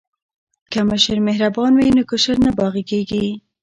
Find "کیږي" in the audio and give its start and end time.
2.91-3.25